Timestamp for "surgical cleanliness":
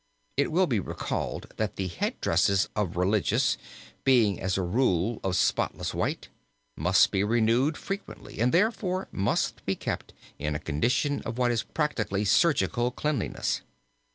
12.25-13.61